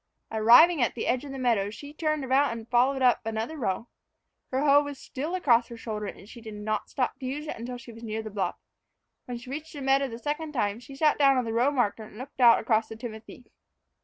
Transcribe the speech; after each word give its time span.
Arrived 0.31 0.81
at 0.81 0.95
the 0.95 1.05
edge 1.05 1.23
of 1.23 1.31
the 1.31 1.37
meadow, 1.37 1.69
she 1.69 1.93
turned 1.93 2.25
about 2.25 2.51
and 2.51 2.67
followed 2.71 3.03
up 3.03 3.23
another 3.23 3.55
row. 3.55 3.87
Her 4.49 4.63
hoe 4.65 4.81
was 4.81 4.97
still 4.97 5.35
across 5.35 5.67
her 5.67 5.77
shoulder, 5.77 6.07
and 6.07 6.27
she 6.27 6.41
did 6.41 6.55
not 6.55 6.89
stop 6.89 7.19
to 7.19 7.25
use 7.27 7.45
it 7.45 7.55
until 7.55 7.77
she 7.77 7.91
was 7.91 8.01
near 8.01 8.23
the 8.23 8.31
bluff. 8.31 8.57
When 9.25 9.37
she 9.37 9.51
reached 9.51 9.73
the 9.73 9.81
meadow 9.83 10.07
the 10.07 10.17
second 10.17 10.53
time, 10.53 10.79
she 10.79 10.95
sat 10.95 11.19
down 11.19 11.37
on 11.37 11.45
the 11.45 11.53
row 11.53 11.69
marker 11.69 12.01
and 12.01 12.17
looked 12.17 12.41
out 12.41 12.57
across 12.59 12.87
the 12.87 12.95
timothy. 12.95 13.45